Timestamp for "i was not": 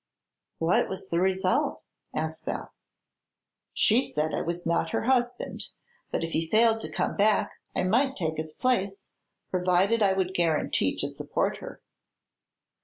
4.33-4.89